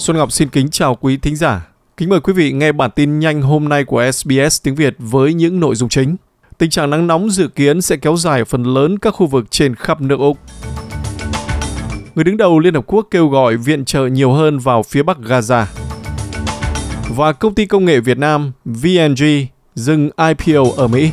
[0.00, 1.68] Xuân Ngọc xin kính chào quý thính giả.
[1.96, 5.34] Kính mời quý vị nghe bản tin nhanh hôm nay của SBS tiếng Việt với
[5.34, 6.16] những nội dung chính.
[6.58, 9.74] Tình trạng nắng nóng dự kiến sẽ kéo dài phần lớn các khu vực trên
[9.74, 10.38] khắp nước Úc.
[12.14, 15.18] Người đứng đầu Liên Hợp Quốc kêu gọi viện trợ nhiều hơn vào phía bắc
[15.18, 15.64] Gaza.
[17.16, 19.24] Và công ty công nghệ Việt Nam VNG
[19.74, 21.10] dừng IPO ở Mỹ.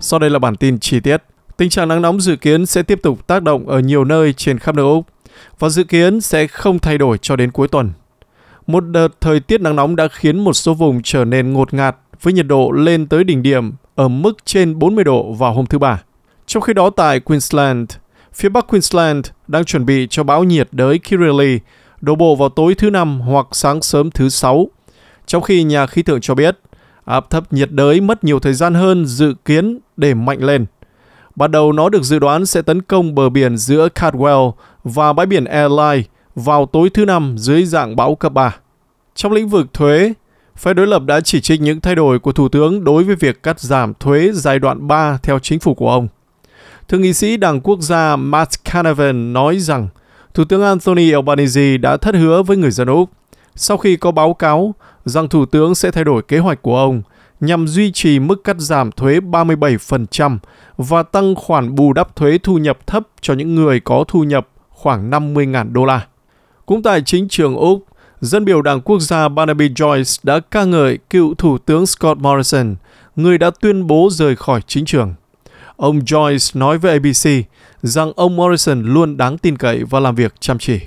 [0.00, 1.22] Sau đây là bản tin chi tiết.
[1.56, 4.58] Tình trạng nắng nóng dự kiến sẽ tiếp tục tác động ở nhiều nơi trên
[4.58, 5.06] khắp nước Úc
[5.58, 7.92] và dự kiến sẽ không thay đổi cho đến cuối tuần.
[8.66, 11.96] Một đợt thời tiết nắng nóng đã khiến một số vùng trở nên ngột ngạt
[12.22, 15.78] với nhiệt độ lên tới đỉnh điểm ở mức trên 40 độ vào hôm thứ
[15.78, 16.02] Ba.
[16.46, 17.90] Trong khi đó tại Queensland,
[18.34, 21.58] phía bắc Queensland đang chuẩn bị cho bão nhiệt đới Kirrily
[22.00, 24.66] đổ bộ vào tối thứ Năm hoặc sáng sớm thứ Sáu.
[25.26, 26.58] Trong khi nhà khí tượng cho biết,
[27.04, 30.66] áp thấp nhiệt đới mất nhiều thời gian hơn dự kiến để mạnh lên.
[31.36, 34.52] Ban đầu nó được dự đoán sẽ tấn công bờ biển giữa Caldwell
[34.84, 36.02] và bãi biển Airline
[36.34, 38.56] vào tối thứ Năm dưới dạng bão cấp 3.
[39.14, 40.12] Trong lĩnh vực thuế,
[40.56, 43.42] phe đối lập đã chỉ trích những thay đổi của Thủ tướng đối với việc
[43.42, 46.08] cắt giảm thuế giai đoạn 3 theo chính phủ của ông.
[46.88, 49.88] Thượng nghị sĩ Đảng Quốc gia Matt Canavan nói rằng
[50.34, 53.10] Thủ tướng Anthony Albanese đã thất hứa với người dân Úc
[53.54, 57.02] sau khi có báo cáo rằng Thủ tướng sẽ thay đổi kế hoạch của ông
[57.40, 60.38] nhằm duy trì mức cắt giảm thuế 37%
[60.76, 64.48] và tăng khoản bù đắp thuế thu nhập thấp cho những người có thu nhập
[64.68, 66.06] khoảng 50.000 đô la.
[66.66, 67.84] Cũng tại chính trường Úc,
[68.20, 72.74] dân biểu Đảng Quốc gia Barnaby Joyce đã ca ngợi cựu Thủ tướng Scott Morrison,
[73.16, 75.14] người đã tuyên bố rời khỏi chính trường.
[75.76, 77.30] Ông Joyce nói với ABC
[77.82, 80.80] rằng ông Morrison luôn đáng tin cậy và làm việc chăm chỉ.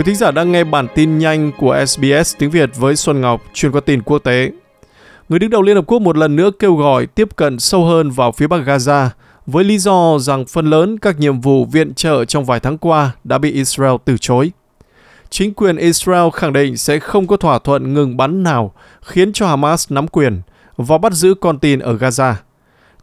[0.00, 3.42] Quý thính giả đang nghe bản tin nhanh của SBS tiếng Việt với Xuân Ngọc,
[3.54, 4.50] chuyên qua tin quốc tế.
[5.28, 8.10] Người đứng đầu Liên Hợp Quốc một lần nữa kêu gọi tiếp cận sâu hơn
[8.10, 9.08] vào phía bắc Gaza
[9.46, 13.10] với lý do rằng phần lớn các nhiệm vụ viện trợ trong vài tháng qua
[13.24, 14.52] đã bị Israel từ chối.
[15.30, 18.72] Chính quyền Israel khẳng định sẽ không có thỏa thuận ngừng bắn nào
[19.02, 20.40] khiến cho Hamas nắm quyền
[20.76, 22.34] và bắt giữ con tin ở Gaza.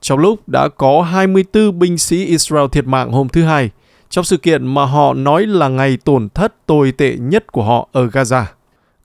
[0.02, 3.70] Trong lúc đã có 24 binh sĩ Israel thiệt mạng hôm thứ Hai,
[4.10, 7.90] trong sự kiện mà họ nói là ngày tổn thất tồi tệ nhất của họ
[7.92, 8.44] ở Gaza.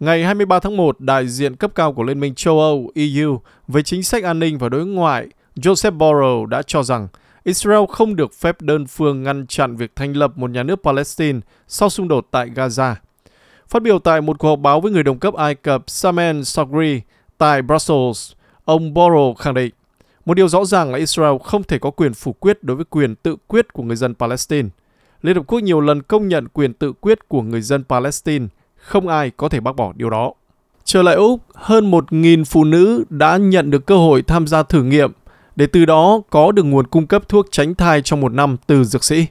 [0.01, 3.83] Ngày 23 tháng 1, đại diện cấp cao của Liên minh châu Âu EU về
[3.83, 7.09] chính sách an ninh và đối ngoại Joseph Borrell đã cho rằng
[7.45, 11.41] Israel không được phép đơn phương ngăn chặn việc thành lập một nhà nước Palestine
[11.69, 12.95] sau xung đột tại Gaza.
[13.69, 17.01] Phát biểu tại một cuộc họp báo với người đồng cấp Ai Cập Samen Sogri
[17.39, 18.33] tại Brussels,
[18.65, 19.71] ông Borrell khẳng định
[20.25, 23.15] một điều rõ ràng là Israel không thể có quyền phủ quyết đối với quyền
[23.15, 24.69] tự quyết của người dân Palestine–
[25.23, 28.47] Liên Hợp Quốc nhiều lần công nhận quyền tự quyết của người dân Palestine,
[28.77, 30.33] không ai có thể bác bỏ điều đó.
[30.85, 34.83] Trở lại Úc, hơn 1.000 phụ nữ đã nhận được cơ hội tham gia thử
[34.83, 35.13] nghiệm
[35.57, 38.85] để từ đó có được nguồn cung cấp thuốc tránh thai trong một năm từ
[38.85, 39.27] dược sĩ.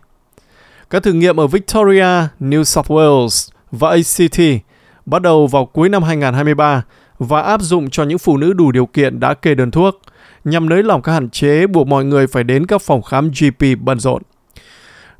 [0.90, 4.66] Các thử nghiệm ở Victoria, New South Wales và ACT
[5.06, 6.84] bắt đầu vào cuối năm 2023
[7.20, 10.02] và áp dụng cho những phụ nữ đủ điều kiện đã kê đơn thuốc
[10.44, 13.66] nhằm nới lỏng các hạn chế buộc mọi người phải đến các phòng khám GP
[13.82, 14.22] bận rộn.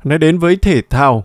[0.04, 1.24] Nói đến với thể thao,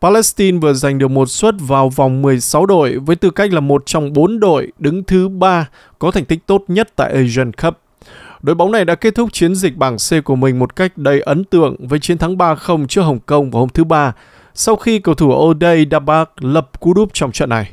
[0.00, 3.82] Palestine vừa giành được một suất vào vòng 16 đội với tư cách là một
[3.86, 5.68] trong bốn đội đứng thứ ba
[5.98, 7.74] có thành tích tốt nhất tại Asian Cup.
[8.42, 11.20] Đội bóng này đã kết thúc chiến dịch bảng C của mình một cách đầy
[11.20, 14.12] ấn tượng với chiến thắng 3-0 trước Hồng Kông vào hôm thứ Ba
[14.54, 17.70] sau khi cầu thủ O'Day Dabak lập cú đúp trong trận này.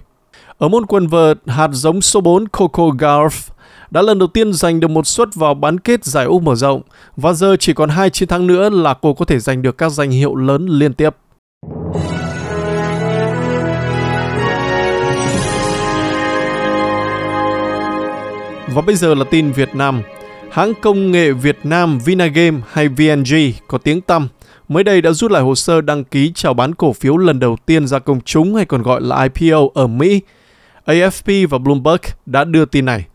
[0.58, 3.50] Ở môn quần vợt, hạt giống số 4 Coco Gauff
[3.92, 6.82] đã lần đầu tiên giành được một suất vào bán kết giải U mở rộng
[7.16, 9.90] và giờ chỉ còn hai chiến thắng nữa là cô có thể giành được các
[9.90, 11.16] danh hiệu lớn liên tiếp.
[18.74, 20.02] Và bây giờ là tin Việt Nam.
[20.52, 23.36] Hãng công nghệ Việt Nam Vinagame hay VNG
[23.68, 24.28] có tiếng tăm
[24.68, 27.58] mới đây đã rút lại hồ sơ đăng ký chào bán cổ phiếu lần đầu
[27.66, 30.22] tiên ra công chúng hay còn gọi là IPO ở Mỹ.
[30.86, 33.06] AFP và Bloomberg đã đưa tin này.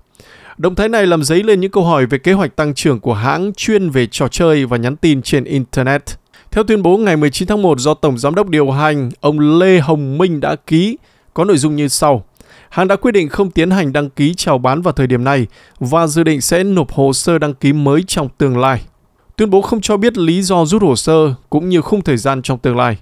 [0.59, 3.15] Động thái này làm dấy lên những câu hỏi về kế hoạch tăng trưởng của
[3.15, 6.03] hãng chuyên về trò chơi và nhắn tin trên Internet.
[6.51, 9.81] Theo tuyên bố ngày 19 tháng 1 do Tổng Giám đốc điều hành, ông Lê
[9.81, 10.97] Hồng Minh đã ký,
[11.35, 12.25] có nội dung như sau.
[12.69, 15.47] Hãng đã quyết định không tiến hành đăng ký chào bán vào thời điểm này
[15.81, 18.83] và dự định sẽ nộp hồ sơ đăng ký mới trong tương lai.
[19.37, 22.43] Tuyên bố không cho biết lý do rút hồ sơ cũng như khung thời gian
[22.43, 22.99] trong tương lai.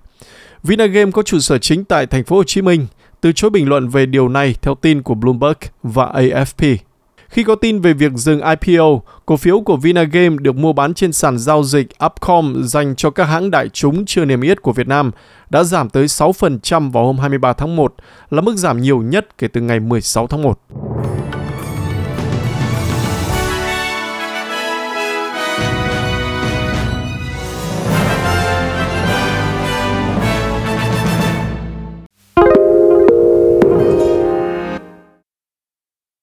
[0.63, 2.87] Vinagame có trụ sở chính tại thành phố Hồ Chí Minh,
[3.21, 6.77] từ chối bình luận về điều này theo tin của Bloomberg và AFP.
[7.35, 11.13] Khi có tin về việc dừng IPO, cổ phiếu của Vinagame được mua bán trên
[11.13, 14.89] sàn giao dịch Upcom dành cho các hãng đại chúng chưa niêm yết của Việt
[14.89, 15.11] Nam
[15.51, 17.95] đã giảm tới 6% vào hôm 23 tháng 1,
[18.31, 20.59] là mức giảm nhiều nhất kể từ ngày 16 tháng 1.